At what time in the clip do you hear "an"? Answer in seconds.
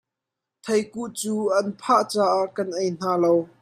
1.57-1.67